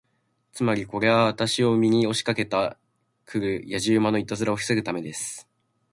[0.51, 2.75] つまり、これは私を見に押しかけて
[3.27, 5.47] 来るやじ馬のいたずらを防ぐためです。